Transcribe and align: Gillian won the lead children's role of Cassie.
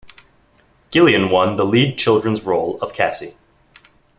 Gillian 0.89 1.29
won 1.29 1.53
the 1.53 1.63
lead 1.63 1.95
children's 1.95 2.41
role 2.41 2.79
of 2.81 2.91
Cassie. 2.91 3.35